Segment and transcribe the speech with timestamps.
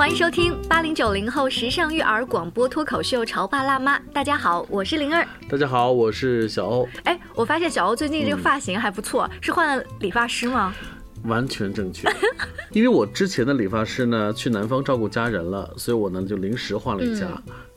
[0.00, 3.98] 欢迎收听八零九零后时尚育儿广播脱口秀《潮爸辣妈》。
[4.14, 5.28] 大家好，我是灵儿。
[5.46, 6.88] 大家好，我是小欧。
[7.04, 10.74] 哎，我发现小欧最近这个发型还不错，是换了理发师吗？
[11.24, 12.08] 完全正确，
[12.72, 17.26] 因为我之前的理发师呢去南方照顾家人了，所以我呢就临时换了一家。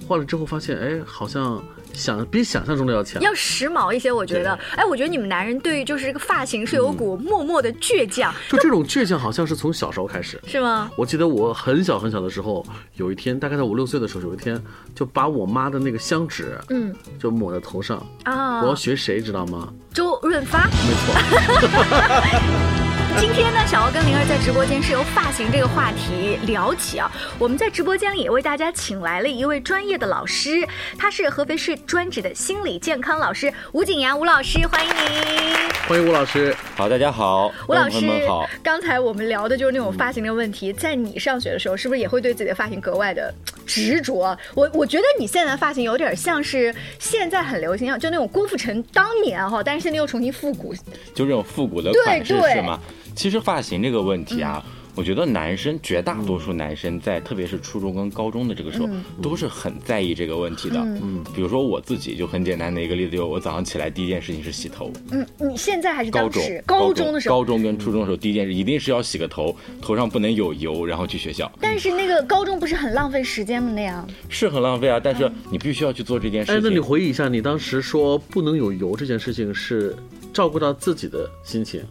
[0.05, 1.63] 换了之后发现，哎，好像
[1.93, 4.11] 想比想象中的要强，要时髦一些。
[4.11, 8.33] 我觉得，哎，我觉得你们男人对于就是这个发型是有股默默的倔强。
[8.49, 10.91] 就这种倔强，好像是从小时候开始， 是吗？
[10.97, 14.61] 我记得我很小很小的时候，有一天，大概在五六岁的时候，有一天
[14.93, 18.61] 就把我妈的那个香纸，嗯，就抹在头上啊。
[18.61, 19.73] 我要学谁知道吗？
[19.93, 20.65] 周润发。
[20.67, 22.73] 没错。
[23.19, 27.11] 今天呢，小欧跟灵儿在直播间是由发型这个话题聊起啊。
[27.39, 30.67] 我们在直播间里也为大家请来了一位专业的老师，
[30.97, 35.53] 他是合肥市专职的心理健康老师吴景阳吴老师，欢迎您。
[35.87, 38.47] 欢迎吴老师，好，大家好，吴老师好。
[38.61, 43.33] 刚才我们聊的就是那种发型的问题，在你上学的时候，是不是也会对自己的发型格外的
[43.65, 44.37] 执着？
[44.53, 50.73] 我我觉得你现在的发型有点像是现在很流行，就那种郭富城当年哈，但是现在又重新复古，
[51.13, 52.79] 就这种复古的款式是吗？
[53.15, 54.63] 其实发型这个问题啊，
[54.95, 58.87] 我觉得男生绝大多数男生在特别是初中跟高中的这个时候，
[59.21, 60.79] 都是很在意这个问题的。
[60.79, 64.91] 嗯，比如说我自己就很简单的一个例子，就是我早上起来第一件事情是洗头。
[65.11, 66.43] 嗯，你现在还是高中？
[66.65, 71.51] 高中的时候，高中跟初中的时候，第一件事一定是要洗个头，头上不能有油，然后去学校。
[71.59, 73.71] 但是那个高中不是很浪费时间吗？
[73.73, 76.55] 那样是很浪费啊，但是你必须要去做这件事情。
[76.55, 79.95] 哎，那你回忆一下，你当时说不能有油这件事情是
[80.31, 81.81] 照顾到自己的心情。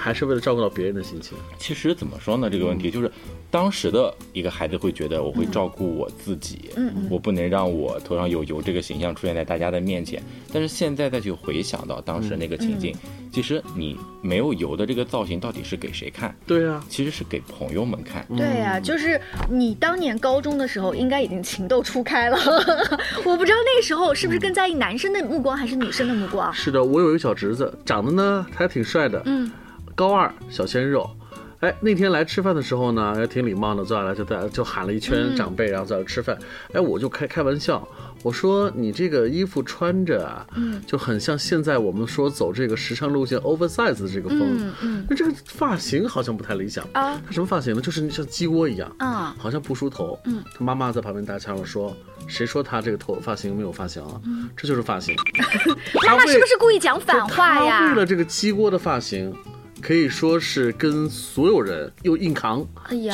[0.00, 1.36] 还是为了照顾到别人的心情。
[1.58, 2.48] 其实怎么说呢？
[2.48, 3.10] 这个问题就是，
[3.50, 10.22] 当时的一个孩子会觉得我会照顾我自己，嗯嗯，我不能让我头上有油这个形象出现在大家的面前。
[10.52, 12.96] 但是现在再去回想到当时那个情境，
[13.32, 16.34] 其实你没有油的这个造型到底是给谁看？
[16.46, 18.26] 对啊，其实是给朋友们看。
[18.36, 19.20] 对呀，就是
[19.50, 22.38] 你当年高中的时候，应该已经情窦初开了。
[23.24, 26.52] 我不知道那个时候是不是更在意男生的目光还是女生的目光？
[26.52, 29.50] 是的，我有一个小侄子，长得呢还挺帅的，嗯。
[30.00, 31.10] 高二小鲜肉，
[31.58, 36.38] 哎，那天来吃饭的时候呢，也挺礼貌的，坐下来就在就喊了一圈长辈，然后在这吃饭。
[36.72, 37.86] 哎，我就开开玩笑，
[38.22, 47.20] 我说你这个衣服穿着啊，嗯，就很像现在我们说走这个时尚路线 oversize 的这个风，嗯嗯，那这个发型好像不太理想啊。
[47.26, 47.82] 他什么发型呢？
[47.82, 50.18] 就是像鸡窝一样啊，好像不梳头。
[50.24, 51.94] 嗯，他妈妈在旁边搭腔了说
[52.26, 54.18] ：“谁说他这个头发型没有发型啊？
[54.56, 55.14] 这就是发型。
[56.08, 57.90] ”妈妈是不是故意讲反话呀？
[57.90, 59.30] 为了这个鸡窝的发型。
[59.80, 62.66] 可以说是跟所有人又硬扛，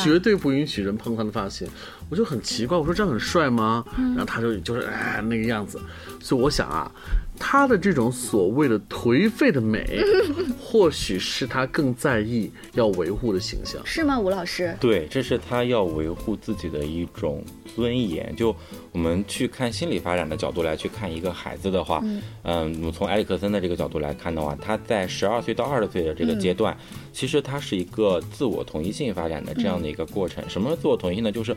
[0.02, 1.66] 绝对不允许人碰他的发型，
[2.08, 3.84] 我就很奇怪，我说这样很帅吗？
[3.96, 5.80] 然后他就就是哎那个样子，
[6.20, 6.90] 所以我想啊。
[7.38, 10.02] 他的这种所谓的颓废的美，
[10.58, 14.74] 或许是他更在意要维护的形象，是吗，吴老师？
[14.80, 17.44] 对，这是他要维护自己的一种
[17.74, 18.34] 尊严。
[18.34, 18.56] 就
[18.90, 22.02] 我们去看心理发展的角度来去看一个孩子的话，
[22.44, 26.74] 嗯，我们从埃里克森的这个角度来看的话，他在十二岁到二十岁的这个阶段，
[27.12, 30.42] 其实他是一个自我同一性发展的这样的一个过程。
[30.48, 31.30] 什么是自我同一性呢？
[31.30, 31.54] 就是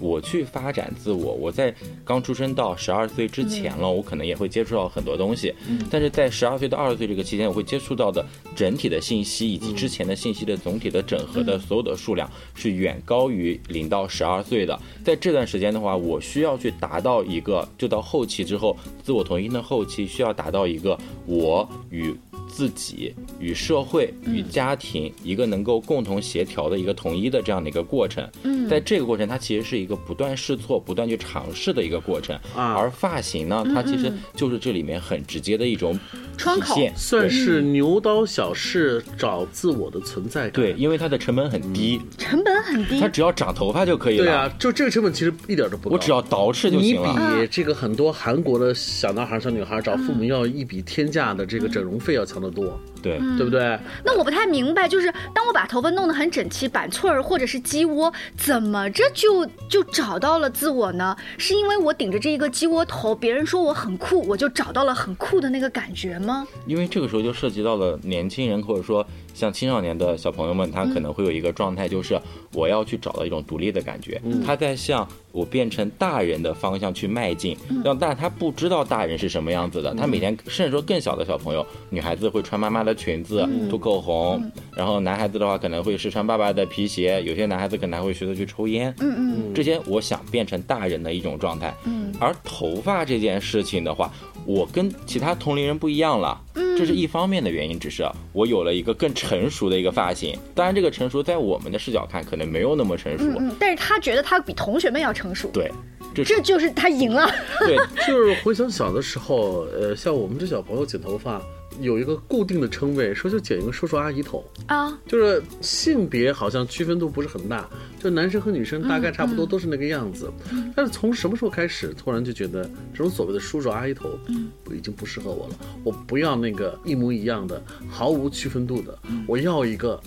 [0.00, 1.72] 我去发展自我，我在
[2.04, 5.10] 刚出生到十二岁之前了，我可能也会接触到很多。
[5.20, 5.54] 东西，
[5.90, 8.24] 但是在十二岁到二十岁这个期间，我会接触到的
[8.56, 14.80] 整体的信息以及之前的信息的总体的整合的所有的数量是远高于零到十二岁的。
[15.04, 22.16] 在这段时间的话，我需要去达到一个，就到后期之后，自我同一的后期需要达到一个我与。
[22.50, 32.36] 自己与社会与家庭一个能够共同协调的一个统一的这样的一个过程，嗯，在这个过程，它其实是一个不断试错、不断去尝试的一个过程。
[32.56, 35.98] 啊，而发型呢，它其实就是这里面很直接的一种
[36.36, 40.52] 体现，算是牛刀小试找自我的存在感。
[40.52, 44.24] 对，因为它的成本很低，成本很低，它只要长头发就可以了。
[44.24, 47.36] 对啊，就这个成本其实一点都不高，我只要捯饬就行了。
[47.36, 52.39] 你比这个很多韩国的小男孩、小女孩找父母要一笔天价的这个整容费要强。
[52.40, 53.78] 的多，对对不对？
[54.04, 61.16] 那我不太明白，就是当我把头发弄得很整齐，板寸儿或者是鸡窝，怎么着就就找到了自我呢？
[61.38, 66.46] 是因为我顶着这一个鸡窝头，别人说我很酷，我就找到了很酷的那个感觉吗？
[66.66, 69.06] 因为这个时候就涉及到了年轻人，或者说。
[69.40, 72.20] 像青少年的小朋友们，他可能会有一个状态，就是
[72.52, 74.20] 我要去找到一种独立的感觉。
[74.44, 77.56] 他在向我变成大人的方向去迈进。
[77.82, 79.94] 让但他不知道大人是什么样子的。
[79.94, 84.42] 他每天，甚至说更小的小朋友，女孩子会穿妈妈的裙子，涂口红，
[84.76, 87.22] 然后男孩子的话可能会试穿爸爸的皮鞋。
[87.22, 88.94] 有些男孩子可能还会学着去抽烟。
[89.00, 91.74] 嗯嗯，这些我想变成大人的一种状态。
[91.84, 94.12] 嗯，而头发这件事情的话，
[94.46, 96.40] 我跟其他同龄人不一样了。
[96.54, 96.70] 嗯。
[96.76, 100.38] 这是一方面的原因，只是我有了一个更成熟的一个发型。
[100.54, 103.24] 当然，这个成熟在我们的视角看可能没有那么成熟。
[103.38, 105.50] 嗯，但是他觉得他比同学们要成熟。
[105.52, 105.70] 对，
[106.14, 107.30] 这就是他赢了。
[107.58, 107.76] 对，
[108.06, 111.42] 就是回想小的时候，呃，像我们这小朋友剪头发。
[111.78, 117.68] 有一个固定的称谓，说就剪一个叔叔阿姨头啊，就是性别好像区分度不是很大，
[118.02, 120.30] 就男生和女生大概差不多都是那个样子。
[120.74, 125.54] 但是从什么时候开始，突然就觉得这种所谓的叔叔阿姨头，嗯，已经不适合我了。
[125.84, 130.00] 我不要那个一模一样的、毫无区分度的，我要一个，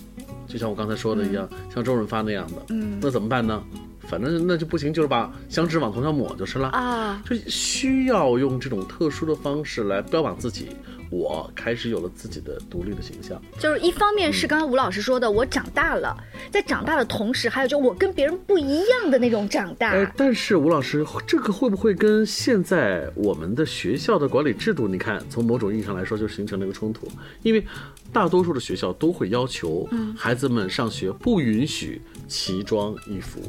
[0.46, 2.66] 就像我刚才说的一样，像周润发那样的。
[2.68, 3.64] 嗯，那怎么办呢？
[4.06, 7.22] 反正那就不行，就是把香脂往头上抹就是了啊。
[7.26, 10.68] 就需要用这种特殊的方式来标榜自己。
[11.14, 16.16] 我开始有了自己的独立的形象，就是一方面是刚刚吴老师说的，我长大了，
[16.50, 19.92] 在长大的同时，还有就我跟别人不一样的那种长大。
[19.92, 27.06] 哎，但是吴老师，这个会不会跟现在我们的学校的管理制度，你看从某种意义上来说，就形成了一个冲突？
[27.42, 27.64] 因为
[28.12, 33.40] 大多数的学校都会要求孩子们上学不允许奇装异服。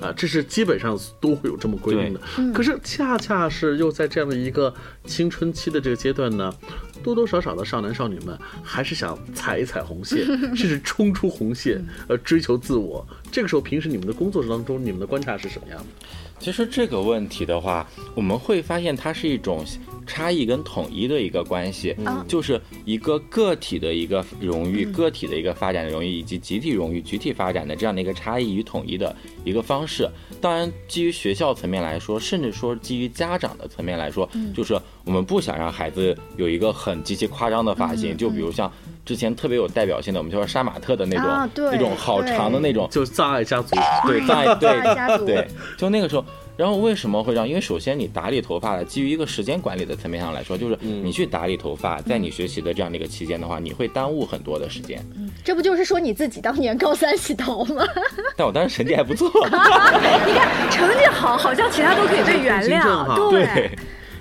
[0.00, 2.20] 啊，这是基本上都会有这么规定的。
[2.52, 4.72] 可是恰恰是又在这样的一个
[5.04, 6.54] 青春期的这个阶段呢，
[7.02, 10.24] 多多少少的少男少女们还是想踩一踩红线，
[10.54, 13.04] 甚至冲出红线，呃，追求自我。
[13.32, 15.84] 这个时候，平时你们的工作当中，你们的观察是什么样的？
[16.38, 19.64] 其实这个问题的话，我们会发现它是一种。
[20.10, 21.94] 差异跟统一的一个关系，
[22.26, 29.14] 就是一个个体的一个荣誉、个体的一个发展的荣誉，以及集体荣誉、集体发展的这样的一个差异与统一的
[29.44, 30.08] 一个方式。
[30.40, 38.72] 当然，基于学校层面来说，甚至说基于家长的层面来说，就是我们不想让孩子有一个很极其夸张的发型，就比如像
[39.08, 43.74] 之前特别有代表性的，我们叫杀马特的那种，那种好长的那种，就葬爱家族，
[44.06, 46.22] 对葬爱对对，就那个时候。
[46.58, 47.48] 然后为什么会让？
[47.48, 55.00] 因为首先你打理头发的，基于一个时间管理的层面上来说，就是你去打理头发，在你学习的这样的一个期间的话，你会耽误很多的时间。
[55.44, 57.84] 这不就是说你自己当年高三洗头吗？
[58.36, 59.30] 但我当时成绩还不错。
[59.46, 63.30] 你看成绩好，好像其他都可以被原谅。
[63.30, 63.70] 对。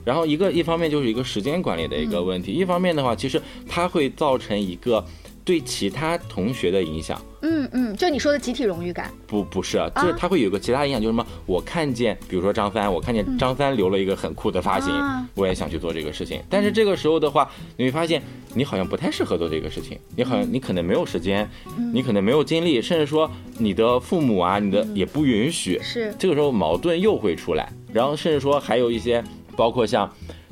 [0.08, 5.06] 然后一个一方面就是一个时间管理的一个问题，一方面的话，其实它会造成一个。
[5.48, 11.26] 对其他同学的影响，嗯嗯，就你说的集体荣誉感，不不是，就是他会有个其他影响，就是什么？
[11.46, 14.94] 我看见，比如说张三，我看见张三留了一个很酷的发型，
[15.36, 16.44] 我也想去做这个事情。
[16.50, 18.22] 但是这个时候的话，你会发现
[18.54, 21.50] 你好像不太适合做这个事情，你好像你可能没有时间，
[21.94, 25.80] 你可能没有精力，甚至说你的父母啊，你的也不允许。
[25.82, 29.24] 是这个时候矛盾又会出来，然后甚至说还有一些，
[29.58, 30.10] 包括像。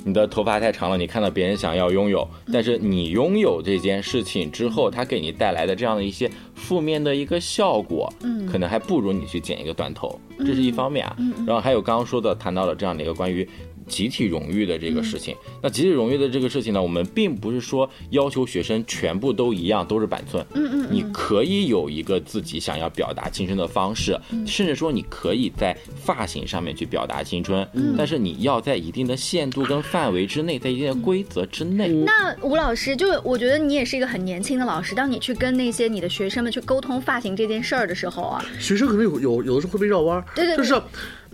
[0.07, 11.17] 你的头发太长了，你看到别人想要拥有，但是你拥有这件事情之后，它给你带来的这样的一些负面的一个效果，嗯，可能还不如你去剪一个短头，这是一方面啊。
[11.47, 13.49] 然后还有刚刚说的谈到了这样的一个关于。
[13.87, 20.45] 集体荣誉的这个事情，那集体荣誉的这个事情呢，我们并不是说要求学生全部都一样，都是板寸。
[20.53, 27.67] 嗯嗯，你可以有一个自己想要表达青春的方式，甚至说你可以在发型上面去表达青春，
[27.97, 31.87] 但是你要在一定的限度跟范围之内，在一定的规则之内。
[31.87, 40.81] 那吴老师，就我觉得你也是一个很年轻的老师，当你去跟那些你的学生们去沟通发型这件事儿的时候啊，学生可能有有有的时候会被绕弯儿，对对，就是。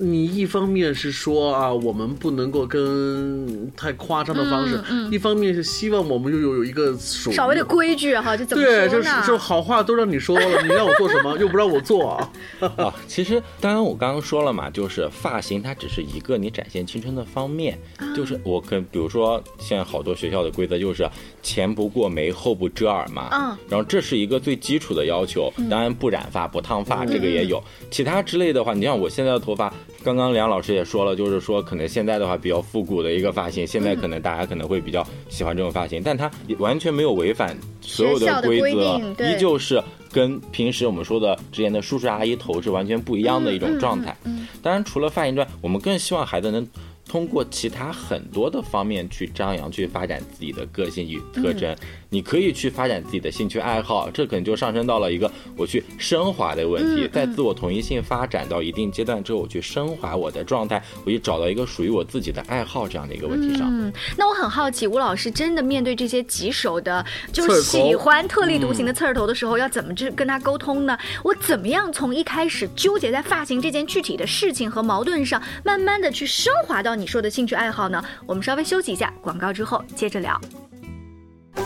[0.04, 4.76] 你一方面是说啊，我们不能够跟太夸张的方式；
[5.12, 12.32] 一方面是希望我们又有有一个稍微的规矩哈，就怎么对，就是就好话都让你说了，你让我做什么，又不让我做啊。
[12.78, 17.78] 啊， 其实当然我刚刚说了嘛，就是发型它只是一个你展现青春的方面，
[18.16, 21.08] 就是我跟比如说现在好多学校的规则就是
[21.44, 25.54] 前不过眉，后不遮耳嘛，嗯，然后这是一个最基础的要求。
[25.70, 29.72] 当然不染发、不烫发这个也有，其他之类的话，你像我现在的头发。
[30.04, 39.82] 刚刚梁老师也说了，就是说可能现在的话比较复古的一个发型，现在可能大家可能会比较喜欢这种发型，但它完全没有违反所有的规则，依旧是
[40.12, 44.16] 跟平时我们说的之前的叔叔阿姨头是完全不一样的一种状态。
[44.62, 46.68] 当然，除了发型之外，我们更希望孩子能。
[47.12, 51.76] 通过其他很多的方面去张扬、去发展自己的个性与特征，
[52.10, 57.10] 你可以去发展自己的兴趣爱好，这可能就上升到了一个我去升华的问题。
[57.12, 63.68] 在自我同一性发展到一定阶段之后，我去升华我的状态，我去找到一个属于我自己的爱好这样的一个问题上。
[63.70, 70.98] 嗯，那我很好奇，吴老师真的面对这些棘手的，就喜欢特立独行的刺儿头的时候，要怎么去跟他沟通呢？
[71.26, 78.00] 我怎么样从一开始纠结在发型这件具体的事情和矛盾上，慢慢的去升华到你说的兴趣爱好呢？
[78.28, 80.40] 我们稍微休息一下，广告之后接着聊。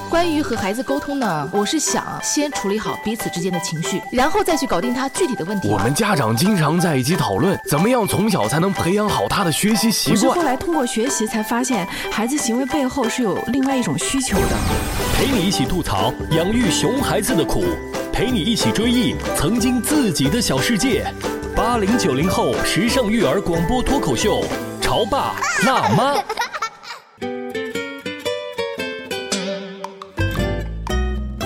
[0.10, 5.68] 关于和孩子沟通呢，我是想先处理好彼此之间的情绪，然后再去搞定他具体的问题。
[5.68, 10.44] 我们家长经常在一起讨论，怎么样从小才能培养好他的学习习惯是后。
[10.44, 14.56] 来通过学习才发现，孩子行为背后是有另外一种需求的。
[15.18, 17.66] 陪你一起吐槽养育熊孩子的苦，
[18.14, 21.06] 陪你一起追忆曾经自己的小世界。
[21.56, 24.44] 八零九零后时尚育儿广播脱口秀，
[24.86, 25.34] 潮爸
[25.66, 26.14] 辣妈。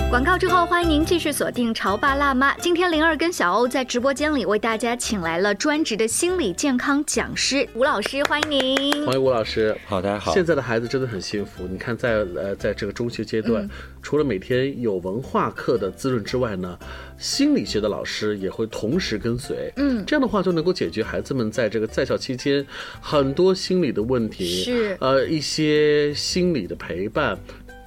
[0.09, 2.51] 广告之后，欢迎您继续锁定《潮爸辣妈》。
[2.59, 9.05] 今天灵儿跟小欧在直播间里为大家请来了专职的心理健康讲师吴老师，欢迎您。
[9.05, 9.77] 欢迎吴老师。
[9.85, 10.33] 好，大家好。
[10.33, 11.67] 现在的孩子真的很幸福。
[11.67, 13.69] 你看在，呃，在这个中学阶段，
[14.01, 16.75] 除了每天有文化课的滋润之外呢，
[17.19, 19.71] 心理学的老师也会同时跟随。
[19.75, 22.65] 嗯，这样的话就能够解决孩子们在这个在校期间
[22.99, 27.37] 很多心理的问题，是呃一些心理的陪伴。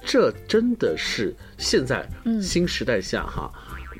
[0.05, 2.07] 这真的是现在
[2.41, 3.51] 新时代下哈。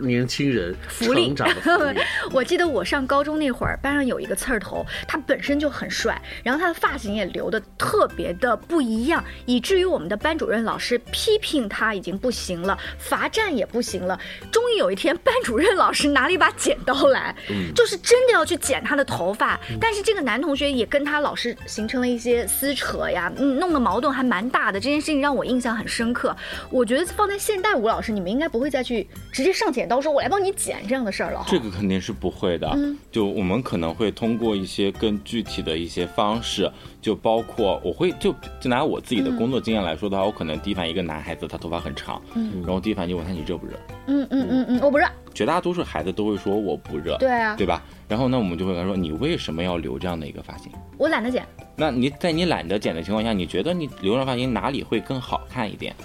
[0.02, 2.00] 年轻人福利成长的福利，
[2.32, 14.20] 我记得我上高中那会儿，班上有一个刺儿头，他本身就很帅，然后他的发型也留的特别的不一样，以至于我们的班主任老师批评他已经不行了，罚站也不行了。
[14.52, 17.36] 终于有一天，班主任老师拿了一把剪刀来，
[17.76, 19.60] 就是真的要去剪他的头发。
[19.80, 24.80] 但是这个男同学也跟他老师形成了一些撕扯呀，嗯，弄得矛盾还蛮大的。
[24.80, 26.36] 这件事情让我印象很深刻。
[26.70, 31.44] 我觉得放在现代，吴老师你们应该不会再去直接上剪刀说“我来帮你剪”这样的事儿了。
[31.46, 32.74] 这个肯定是不会的，
[33.12, 36.72] 就我们可能会通过一些更具体的一些方式，
[37.02, 42.22] 就包括我会就就拿我自己的工作经验来说的话，我可能第一反应一个男孩子他头发很长，
[42.64, 43.74] 然后第一反应就问他你热不热，
[44.08, 45.06] 嗯嗯嗯嗯，我不热。
[45.34, 47.84] 绝大多数孩子都会说我不热，对啊对吧？
[48.14, 50.72] 然后呢，我们就会跟他说你为什么要留这样的一个发型？
[51.00, 51.44] 我懒得剪。
[51.76, 55.96] 那你在你懒得剪的情况下，你觉得你留长发型哪里会更好看一点？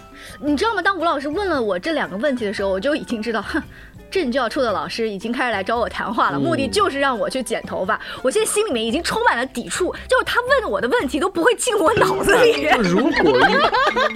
[0.40, 0.80] 你知道吗？
[0.80, 3.62] 当吴老师问了我这两个问题的时候，我就已经知道，哼，
[4.10, 8.00] 朕就要臭的老师已经开始来找我谈话了，目的就是让我去剪头发。
[8.22, 12.68] 我现在心里面已经充满了抵触，就是他问我的问题都不会进我脑子里。
[12.82, 13.38] 如果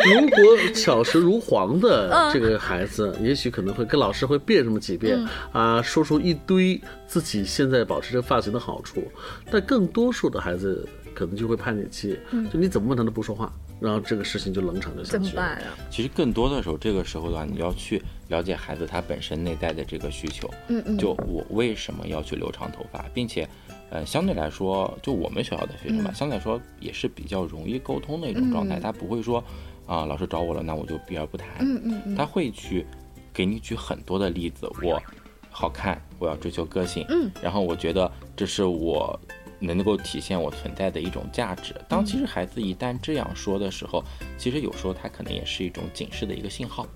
[0.05, 2.33] 如果巧舌如簧的嗯。
[2.33, 5.19] 这个孩子，也许可能会跟老师会辩这么几遍
[5.53, 9.03] 啊，说出一堆自己现在保持这个发型的好处，
[9.51, 12.19] 但更多数的孩子可能就会叛逆期，
[12.51, 13.53] 就你怎么问他都不说话，
[13.83, 15.23] 然后这个事情就冷场就下去了。
[15.25, 15.75] 怎么办啊？
[15.91, 20.49] 其实更多的时候，这个时候的话，你要去了解孩子他本身内在的这个需求。
[20.69, 23.49] 嗯嗯就我为什么要去留长头发，并且，
[23.91, 28.79] 呃，相对来说，就我们学校的学生吧，相对来说也是比较容易沟通的一种状态。
[28.79, 29.43] 他不会说，
[29.87, 31.49] 啊、老师找我了，那我就避而不谈。
[31.61, 32.87] 嗯嗯嗯他会去
[33.33, 35.03] 给你举很多的例子，我
[35.51, 39.19] 好看，我要追求个性，嗯，然后我觉得这是我
[39.63, 41.75] 能够体现我存在的一种价值。
[41.89, 44.05] 当其实孩子一旦这样说的时候，
[44.37, 46.87] 其实有时候他可能也是一种警示的一个信号。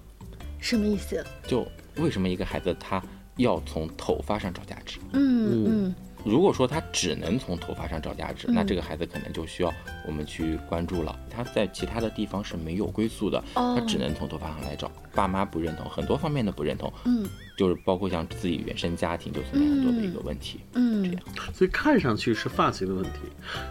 [0.58, 1.24] 什么意思？
[1.46, 3.02] 就为什么一个孩子他
[3.36, 4.98] 要从头发上找价值？
[5.12, 5.94] 嗯嗯
[6.24, 9.72] 如果说他只能从头发上找价值，那这个孩子可能就需要
[10.08, 11.16] 我们去关注了。
[11.30, 14.90] 他在其他的地方是没有归宿的，哦他只能从头发上来找。
[15.14, 20.60] 爸妈不认同，很多方面的不认同，嗯就是包括像自己原生家庭就存在很多的一个问题。
[20.74, 21.22] 嗯这嗯样，
[21.54, 23.20] 所以看上去是发型的问题，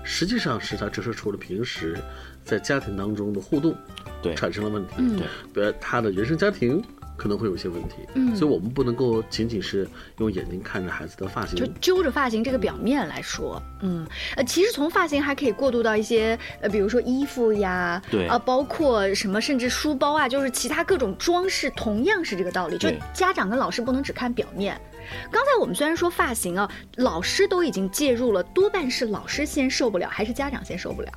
[0.04, 1.98] 实际上是他折射出了平时
[2.44, 3.76] 在家庭当中的互动
[4.22, 4.94] 对产生了问题。
[4.98, 6.84] 嗯对，比如他的原生家庭
[7.18, 7.96] 可能会有一些问题。
[8.14, 11.66] 嗯所以我们不能够仅仅是用眼睛看着孩子的发型就。
[11.80, 14.06] 揪着发型这个表面来说，嗯，
[14.36, 22.78] 呃，其实从发型还可以过渡到一些，呃，比如说衣服呀，对啊，包括什么，甚至书包啊，就是其他各种装饰，同样是这个道理。
[22.78, 24.80] 就家长跟老师不能只看表面。
[25.32, 31.12] 刚才我们虽然说发型啊，老师都已经介入了，多半是老师先受不了，还是家长先受不了？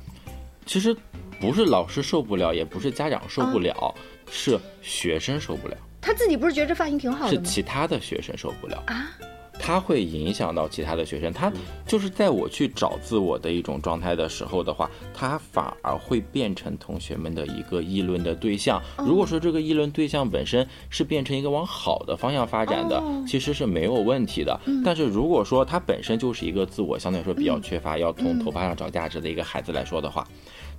[0.65, 0.95] 其实
[1.41, 3.93] 不是老师受不了，也不是家长受不了，
[4.29, 7.43] 是学生受不了，他自己不是觉得这发型挺好的吗？
[7.43, 8.81] 是其他的学生受不了。
[8.87, 9.11] 啊，
[9.59, 11.31] 他会影响到其他的学生。
[11.33, 11.51] 他
[11.85, 18.81] 就是在我去找自我的一种状态的时候的话，他反而会变成同学们的一个议论的对象。
[18.99, 24.57] 如果说这个议论对象本身是变成一个往好的方向发展的，哦其实是没有问题的。
[24.83, 30.25] 但是如果说他本身就是一个自我相对来说比较缺乏，要从头发上找价值的一个孩子来说的话，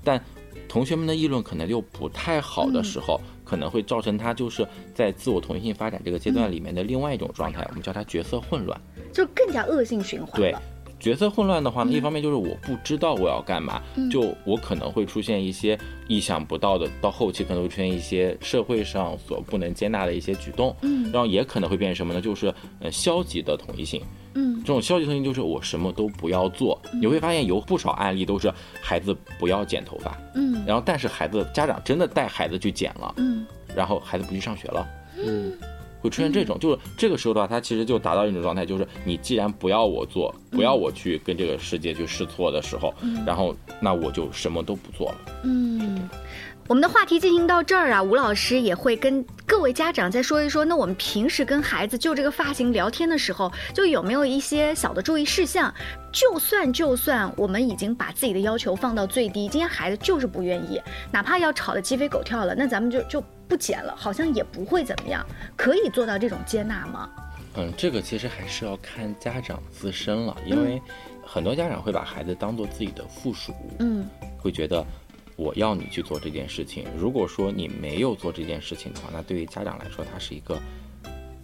[0.02, 0.20] 但
[0.66, 4.64] 同学们的议论可能又不太好的时候，可能会造成他就是
[4.94, 8.80] 在自我同一性发展这个阶段里面的另外一种状态，我们叫它角色混乱。
[9.12, 10.40] 就更加恶性循环
[11.00, 15.76] 角色混乱的话呢，一方面就是我不知道我要干嘛，就我可能会出现一些
[16.06, 22.20] 意想不到的，到后期可能会出现一些社会上所不能接纳的一些举动，嗯，然后也可能会变成什么呢？
[22.20, 24.00] 就是呃消极的统一性。
[24.34, 34.86] 嗯这种消极统一就是我什么都不要做，你会发现有不少案例都是孩子不要剪头发，嗯然后但是孩子家长真的带孩子去剪了，嗯然后孩子不去上学了。
[35.18, 35.52] 嗯，
[36.00, 42.92] 会出现这种，就是这个时候的话，他其实就达到一种状态，就是你既然不要我做，不要我去跟这个世界去试错的时候，
[43.26, 45.18] 然后那我就什么都不做了。
[45.44, 46.08] 嗯，
[46.70, 55.74] 我们的话题进行到这儿啊，吴老师也会跟各位家长再说一说，那我们平时跟孩子就这个发型聊天的时候，就有没有一些小的注意事项？
[56.12, 67.10] 就算就算我们已经把自己的要求放到最低，今天孩子就是不愿意，哪怕要吵得鸡飞狗跳了，那咱们就就不剪了，好像也不会怎么样，可以做到这种接纳吗？
[67.56, 70.80] 嗯，这个其实还是要看家长自身了，因为
[71.26, 74.06] 很多家长会把孩子当做自己的附属，嗯
[74.38, 74.86] 会觉得
[75.40, 76.84] 我要你去做这件事情。
[76.94, 80.60] 如果说你没有做这件事情的话，那对于家长来说，他是一个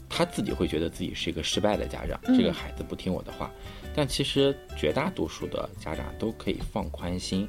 [0.06, 3.50] 他自己会觉得自己是一个失败的家长，这个孩子不听我的话。
[3.94, 7.48] 但其实绝大多数的家长都可以放宽心。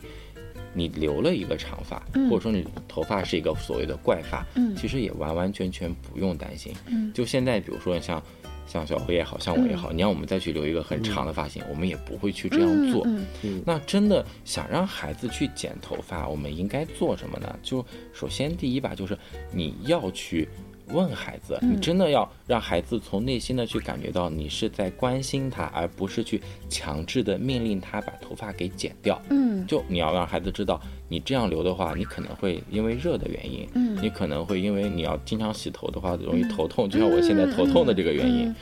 [0.77, 4.75] 你留了一个长发，或者说你头发是一个所谓的怪发，嗯。
[4.75, 6.71] 其实也完完全全不用担心。
[6.85, 7.11] 嗯。
[7.13, 8.21] 就现在，比如说像
[8.67, 13.03] 像小辉也好像我也好，你让我们再去留一个很长的发型，我们也不会去这样做。
[13.41, 17.57] 嗯那真的想让孩子去剪头发，我们应该做什么呢？
[17.63, 19.17] 就首先第一吧，就是
[19.51, 20.47] 你要去
[20.89, 21.73] 问孩子，嗯。
[21.73, 29.21] 你真的要让孩子从内心的去感觉到你是在关心他，而不是去强制的命令他把头发给剪掉。
[29.29, 29.65] 嗯。
[29.67, 30.79] 就你要让孩子知道，
[31.09, 33.97] 你这样留的话，你可能会因为热的原因，嗯。
[34.01, 38.47] 你可能会因为你要经常洗头的话，容易头痛，就像我现在头痛的这个原因。
[38.47, 38.55] 嗯，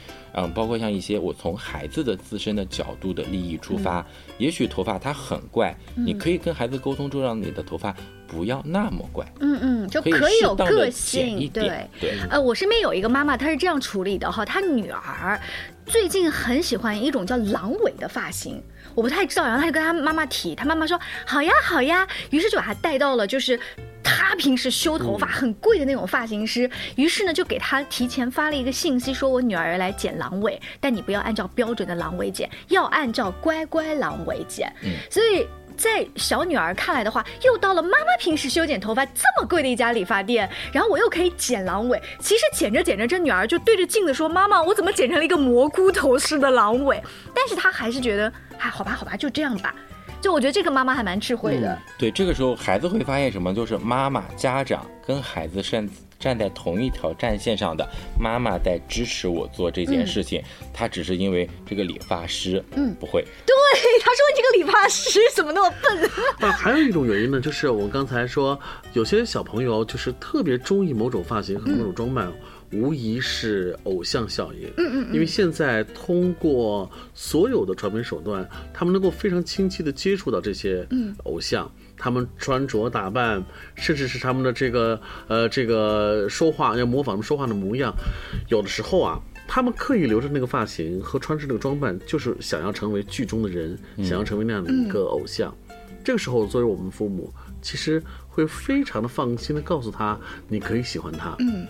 [0.53, 4.05] 包括像一些我从孩子的自身的角度的利益出发，嗯
[4.37, 7.95] 也许头发它很怪，你可以跟孩子沟通，就让你的头发
[8.27, 11.89] 不要那么怪，嗯嗯，就可以有个性，对点。。
[12.01, 15.39] 对，呃，我身边有一个妈妈，她是这样处理的哈，她女儿
[15.85, 18.61] 最近很喜欢一种叫狼尾的发型，
[18.93, 23.57] 我不太知道，然后她就跟她妈妈提，她妈妈说好呀好呀，于是就把她带到了就是。
[24.05, 34.71] 她平时修头发很贵的那种发型师，于是呢就给他提前发了一个信息，说我女儿来剪狼尾，但你不要按照标准的狼尾剪，要按照乖乖狼尾剪。
[34.83, 35.45] 嗯所以
[35.75, 42.01] 在小女儿看来的话，又到了妈妈平时修剪头发这么贵的一家理发店，然后我又可以剪狼尾。
[42.19, 47.01] 其实剪着剪着，这女儿就对着镜子说：“妈妈，我怎么剪成了一个蘑菇头似的狼尾？”
[47.35, 49.75] 但是她还是觉得，哎，好吧，好吧，就这样吧。
[50.25, 51.79] 就我觉得这个妈妈还蛮智慧的。
[51.99, 53.53] 对，这个时候孩子会发现什么？
[53.53, 57.87] 就是妈妈、家长跟孩子站站在同一条战线上的，
[58.19, 60.41] 妈妈在支持我做这件事情，
[60.73, 63.53] 她只是因为这个理发师，嗯，不会，对，
[64.01, 66.09] 他说你这个理发师怎么那么笨？
[66.39, 68.59] 啊， 还有一种原因呢，就是我刚才说，
[68.93, 72.33] 有些小朋友就是特别中意某种发型和某种装扮，
[72.81, 74.67] 无疑是偶像效应。
[74.77, 80.87] 嗯嗯因为现在通过所有的传媒手段，他们能够非常清晰的接触到这些
[81.23, 81.71] 偶像。
[81.97, 83.41] 他们穿着打扮，
[83.75, 87.93] 甚至是他们的这个呃这个说话，要模仿他们说话的模样，
[88.49, 95.55] 有的时候啊，他们刻意留着那个发型和穿着那个装扮，就是想要成为剧中的人，想要成为那样的一个偶像。
[96.03, 101.65] 这个时候，作为我们父母，其实会非常的放心的告诉他，你可以喜欢他，嗯，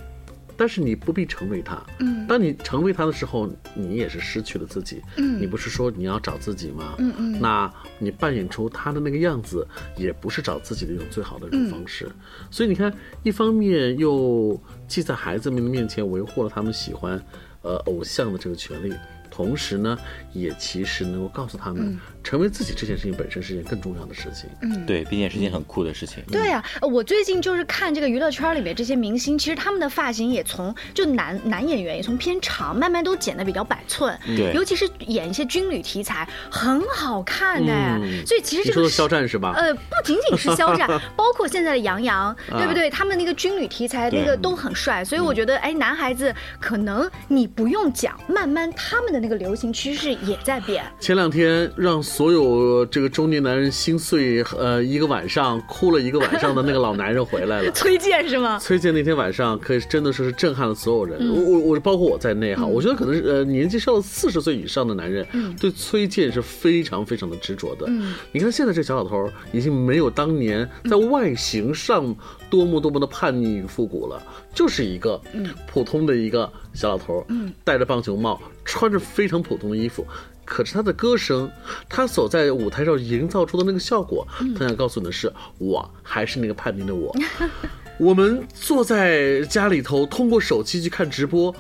[0.58, 6.96] 但是你不必成为他，嗯，当你成为他的时候，你也是失去了自己，嗯，你不是说你要找自己吗？
[6.98, 12.10] 嗯嗯，那你扮演出他的那个样子，也不是找自己的一种最好的一种方式，
[12.50, 17.22] 所以你看，一方面又既在孩子们的面前维护了他们喜欢，
[17.62, 18.94] 呃，偶像的这个权利。
[19.36, 19.98] 同时呢，
[20.32, 24.50] 也其实能够告诉他们，成为自己这件事情本身是一件更重要的事情。
[24.62, 26.24] 嗯对，毕竟是件很酷的事情。
[26.32, 34.18] 对呀、呃我最近就是看这个娱乐圈里面这些明星，其实他们的发型也从就男男演员也从偏长，慢慢都剪的比较板寸。
[34.26, 39.54] 对尤其是演一些军旅题材，很好看哎、嗯所以其实你说肖战是吧？
[39.58, 42.90] 呃，不仅仅是肖战， 包括现在的杨洋，对不对？
[42.90, 50.84] 他们那个军旅题材那个都很帅，所以我觉得，哎，男孩子可能你不用讲，慢慢他们的那个流行趋势也在变。
[51.00, 57.72] 前两天让所有这个中年男人心碎，呃，一个晚上哭了一个晚上的那个老男人回来了。
[57.74, 58.60] 崔健是吗？
[58.60, 67.88] 崔健那天晚上可以真的说是震撼了所有人，嗯我我我包括我在内哈，我觉得可能是呃年纪上了四十岁以上的男人，嗯对崔健是非常非常的执着的。
[68.32, 72.16] 你看现在这小老头儿已经没有当年在外形上
[72.50, 74.22] 多么多么的叛逆与复古了，
[74.54, 75.20] 就是一个
[75.68, 77.26] 普通的一个小老头儿，
[77.64, 80.06] 戴着棒球帽，穿着非常普通的衣服。
[80.44, 81.50] 可是他的歌声，
[81.90, 87.12] 他所在舞台上营造出的那个效果，他想告诉你的是，我还是那个叛逆的我。
[87.98, 91.54] 我们坐在家里头，通过手机去看直播，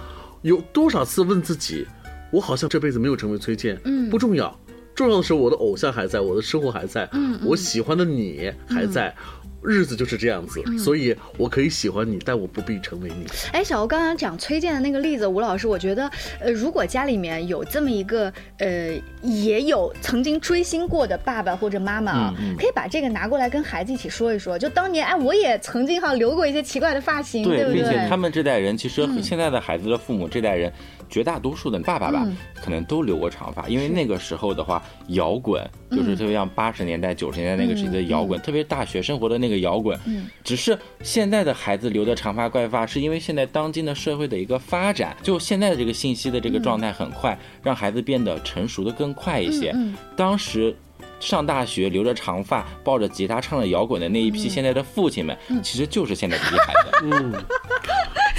[0.43, 1.87] 有多少次问自己，
[2.29, 4.55] 我好像这辈子没有成为崔健，嗯，不重要，
[4.93, 9.15] 重要的是我的偶像还在，我的生活还在，嗯，我喜欢的你还在。
[9.65, 13.25] 日子就是这样子，所以我可以喜欢你，但我不必成为你。
[13.51, 24.57] 哎，小欧刚刚讲崔健的那个例子，吴老师，我觉得，呃，如果家里面有这么一个，呃，也有曾经追星过的爸爸或者妈妈啊，可以把这个拿过来跟孩子一起说一说。
[24.57, 27.81] 就当年，哎，我也曾经哈留过一些奇怪的发型，对不对？
[27.81, 30.71] 并且他们这代人，其实现在的孩子的父母这代人。
[31.09, 39.99] 绝大多数的爸爸吧，可能都留过长发，因为那个时候的话，摇滚就是特别像八十年代、九十年代那个时期的摇滚，特别大学生活的那个摇滚。
[40.43, 49.75] 只是现在的孩子留的长发怪发，是因为现在当今的社会的一个发展，就现在的这个信息的这个状态很快，让孩子变得成熟的更快一些。
[50.15, 50.75] 当时
[51.19, 57.45] 上大学留着长发、抱着吉他唱着摇滚的那一批现在的父亲们，其实就是现在这些孩子。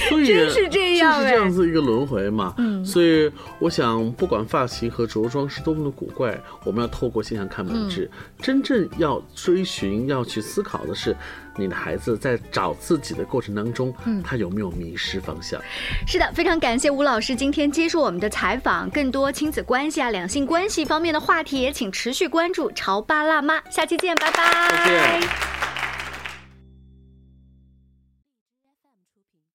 [0.09, 2.55] 所以真是这样，就是这样子一个轮回嘛。
[2.59, 8.11] 嗯，所以我想，不管发型和着装是多么的古怪，我们要透过现象看本质。
[8.41, 11.17] 真正要追寻、要去思考的是，
[11.57, 15.61] 你的孩子在找自己的过程当中，嗯，他有没有迷失方向？
[16.07, 18.89] 是的，非常感谢吴老师今天接受我们的采访。
[18.91, 23.59] 更多亲子关系啊、两性关系方面的话题，也请持续关注《潮爸辣妈》。
[23.71, 24.85] 下期见，拜拜。
[24.85, 25.76] 再见。